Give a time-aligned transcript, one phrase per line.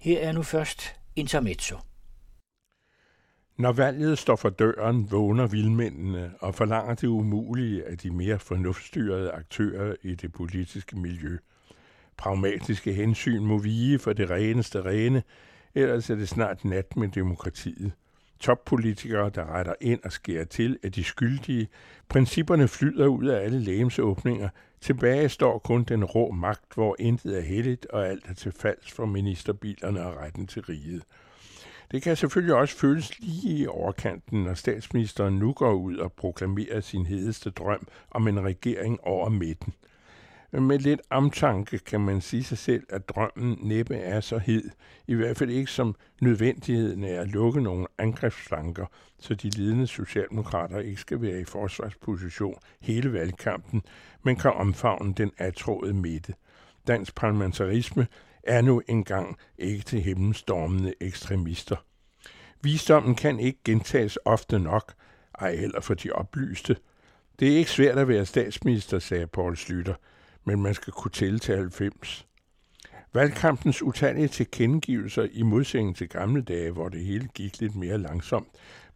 [0.00, 1.76] Her er nu først intermezzo.
[3.58, 9.30] Når valget står for døren, vågner vildmændene og forlanger det umulige af de mere fornuftstyrede
[9.30, 11.38] aktører i det politiske miljø.
[12.16, 15.22] Pragmatiske hensyn må vige for det reneste rene,
[15.74, 17.92] ellers er det snart nat med demokratiet.
[18.40, 21.68] Toppolitikere, der retter ind og skærer til, er de skyldige.
[22.08, 24.48] Principperne flyder ud af alle lægemsåbninger.
[24.80, 28.94] Tilbage står kun den rå magt, hvor intet er heldigt og alt er til falsk
[28.94, 31.02] for ministerbilerne og retten til riget.
[31.90, 36.80] Det kan selvfølgelig også føles lige i overkanten, når statsministeren nu går ud og proklamerer
[36.80, 39.74] sin hedeste drøm om en regering over midten.
[40.52, 44.70] Med lidt omtanke kan man sige sig selv, at drømmen næppe er så hed,
[45.06, 48.86] i hvert fald ikke som nødvendigheden af at lukke nogle angrebsflanker,
[49.18, 53.82] så de lidende socialdemokrater ikke skal være i forsvarsposition hele valgkampen,
[54.22, 56.34] men kan omfavne den atråede midte.
[56.86, 58.06] Dansk parlamentarisme
[58.42, 61.76] er nu engang ikke til himmelstormende ekstremister.
[62.62, 64.92] Visdommen kan ikke gentages ofte nok,
[65.38, 66.76] ej heller for de oplyste.
[67.38, 69.94] Det er ikke svært at være statsminister, sagde Paul Slytter,
[70.44, 72.26] men man skal kunne tælle til 90.
[73.12, 78.48] Valgkampens utallige tilkendegivelser i modsætning til gamle dage, hvor det hele gik lidt mere langsomt,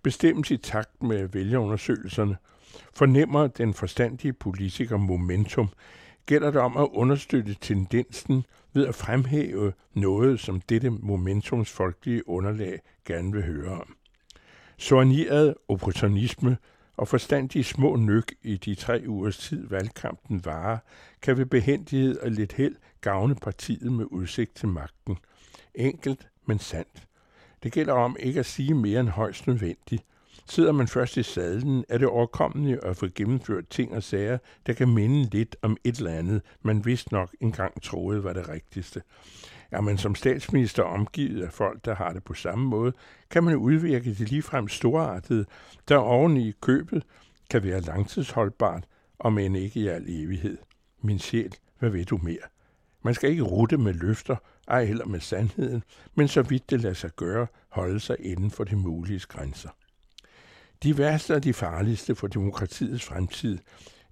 [0.02, 2.36] bestemmes i takt med vælgerundersøgelserne,
[2.94, 5.68] fornemmer den forstandige politiker momentum,
[6.26, 12.80] gælder det om at understøtte tendensen ved at fremhæve noget, som dette momentums folkelige underlag
[13.04, 13.96] gerne vil høre om.
[14.78, 16.56] Soigneret opportunisme
[16.96, 20.78] og forstandige små nyk i de tre ugers tid valgkampen varer,
[21.22, 25.18] kan ved behendighed og lidt held gavne partiet med udsigt til magten.
[25.74, 27.06] Enkelt, men sandt.
[27.62, 30.04] Det gælder om ikke at sige mere end højst nødvendigt,
[30.46, 34.72] Sidder man først i sadlen, er det overkommeligt at få gennemført ting og sager, der
[34.72, 39.02] kan minde lidt om et eller andet, man vist nok engang troede var det rigtigste.
[39.70, 42.92] Er man som statsminister omgivet af folk, der har det på samme måde,
[43.30, 45.44] kan man udvirke det ligefrem storartede,
[45.88, 47.04] der oven i købet
[47.50, 48.84] kan være langtidsholdbart,
[49.18, 50.58] om end ikke i al evighed.
[51.02, 52.46] Min sjæl, hvad ved du mere?
[53.02, 54.36] Man skal ikke rute med løfter,
[54.68, 55.82] ej heller med sandheden,
[56.14, 59.68] men så vidt det lader sig gøre, holde sig inden for de mulige grænser.
[60.84, 63.58] De værste og de farligste for demokratiets fremtid,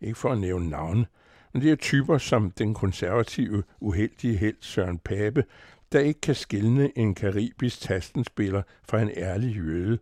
[0.01, 1.07] ikke for at nævne navne,
[1.53, 5.45] men det er typer som den konservative, uheldige held Søren Pape,
[5.93, 9.99] der ikke kan skille en karibisk tastenspiller fra en ærlig jøde,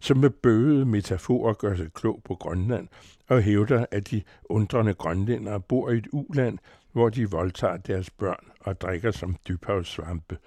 [0.00, 2.88] som med bøgede metaforer gør sig klog på Grønland
[3.28, 6.58] og hævder, at de undrende grønlændere bor i et uland,
[6.92, 10.38] hvor de voldtager deres børn og drikker som dybhavssvampe.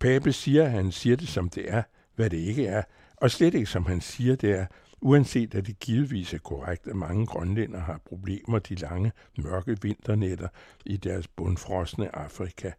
[0.00, 1.82] Pape siger, at han siger det som det er,
[2.14, 2.82] hvad det ikke er,
[3.16, 4.66] og slet ikke som han siger det er,
[5.04, 10.48] Uanset at det givetvis er korrekt, at mange grønlænder har problemer de lange, mørke vinternætter
[10.86, 12.70] i deres bundfrosne Afrika.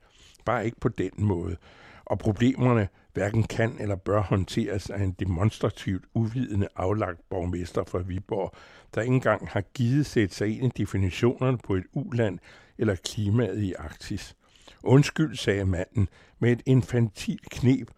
[0.46, 1.58] Bare ikke på den måde.
[2.06, 8.56] Og problemerne hverken kan eller bør håndteres af en demonstrativt uvidende aflagt borgmester fra Viborg,
[8.96, 12.40] der ikke engang har givet sætte sig ind i definitionerne på et uland
[12.78, 14.36] eller klimaet i Arktis.
[14.84, 16.08] Undskyld, sagde manden
[16.40, 17.92] med et infantilt knep,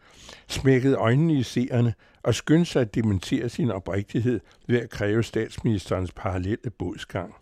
[0.47, 6.11] smækkede øjnene i seerne og skyndte sig at dementere sin oprigtighed ved at kræve statsministerens
[6.11, 7.35] parallelle bådsgang.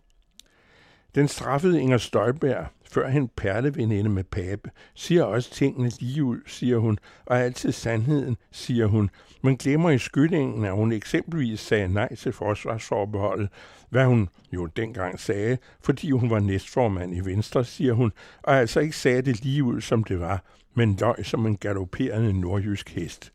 [1.16, 7.00] Den straffede Inger Støjberg, førhen perleveninde med Pape, siger også tingene lige ud, siger hun,
[7.26, 9.10] og altid sandheden, siger hun,
[9.42, 13.50] men glemmer i skyldingen, at hun eksempelvis sagde nej til forsvarsforbeholdet,
[13.90, 18.12] hvad hun jo dengang sagde, fordi hun var næstformand i Venstre, siger hun,
[18.44, 20.44] og altså ikke sagde det lige ud, som det var,
[20.74, 23.32] men løg som en galopperende nordjysk hest.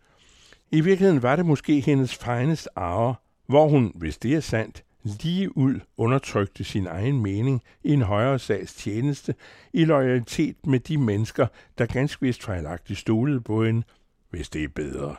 [0.70, 3.14] I virkeligheden var det måske hendes finest arver,
[3.46, 4.84] hvor hun, hvis det er sandt,
[5.22, 9.34] lige ud undertrykte sin egen mening i en højere sags tjeneste
[9.72, 11.46] i loyalitet med de mennesker,
[11.78, 13.82] der ganske vist fejlagtigt stolede på hende,
[14.30, 15.16] hvis det er bedre.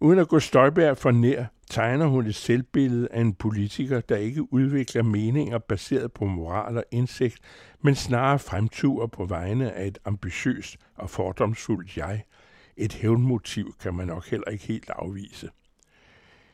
[0.00, 4.52] Uden at gå Støjberg for nær, tegner hun et selvbillede af en politiker, der ikke
[4.52, 7.38] udvikler meninger baseret på moral og indsigt,
[7.82, 12.24] men snarere fremturer på vegne af et ambitiøst og fordomsfuldt jeg.
[12.76, 15.50] Et hævnmotiv kan man nok heller ikke helt afvise.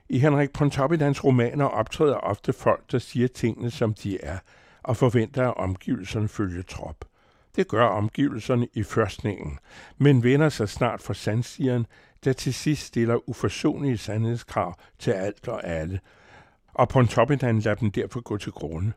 [0.08, 4.38] I Henrik Pontoppidans romaner optræder ofte folk, der siger tingene, som de er,
[4.82, 7.04] og forventer, at omgivelserne følger trop.
[7.56, 9.58] Det gør omgivelserne i førstningen,
[9.98, 11.86] men vender sig snart for sandsigeren,
[12.24, 16.00] der til sidst stiller uforsonlige sandhedskrav til alt og alle,
[16.74, 18.92] og Pontoppidan lader dem derfor gå til grunde.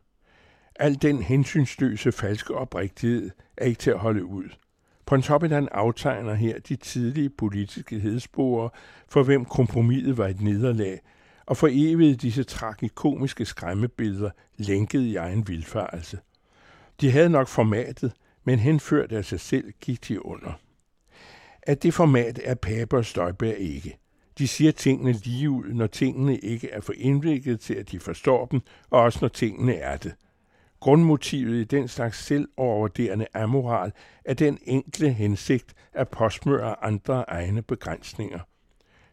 [0.76, 4.48] Al den hensynsløse falske oprigtighed er ikke til at holde ud.
[5.08, 8.68] Pontoppidan aftegner her de tidlige politiske hedsporer,
[9.08, 11.00] for hvem kompromiset var et nederlag,
[11.46, 16.18] og for evigt disse tragikomiske skræmmebilleder lænket i egen vilfarelse.
[17.00, 18.12] De havde nok formatet,
[18.44, 20.52] men henført af sig selv gik de under.
[21.62, 23.98] at det format er Pape og Støjberg ikke.
[24.38, 28.46] De siger tingene lige ud, når tingene ikke er for indviklet til, at de forstår
[28.46, 28.60] dem,
[28.90, 30.14] og også når tingene er det.
[30.80, 33.92] Grundmotivet i den slags selvovervurderende amoral
[34.24, 38.38] er den enkle hensigt at påsmøre andre egne begrænsninger.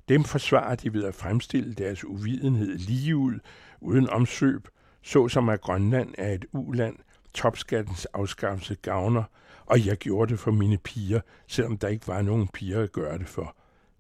[0.10, 3.40] Dem forsvarer de ved at fremstille deres uvidenhed lige ud,
[3.82, 4.68] uden omsøb,
[5.02, 6.96] såsom at Grønland er et uland,
[7.34, 9.24] topskattens afskaffelse gavner,
[9.66, 13.18] og jeg gjorde det for mine piger, selvom der ikke var nogen piger at gøre
[13.18, 13.56] det for.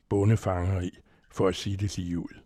[0.09, 0.91] Bondefangeri,
[1.31, 2.44] for at sige det lige ud.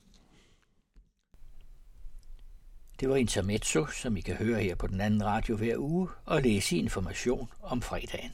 [2.99, 6.41] Det var Intermezzo, som I kan høre her på den anden radio hver uge og
[6.41, 8.31] læse information om fredagen.